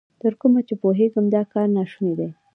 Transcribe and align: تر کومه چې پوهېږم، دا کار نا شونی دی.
تر 0.21 0.33
کومه 0.41 0.61
چې 0.67 0.73
پوهېږم، 0.81 1.25
دا 1.35 1.41
کار 1.53 1.67
نا 1.75 1.83
شونی 1.91 2.13
دی. 2.19 2.29